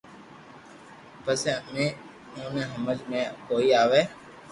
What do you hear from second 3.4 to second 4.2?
ڪوئي آوي